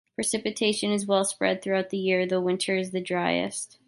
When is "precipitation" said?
0.15-0.91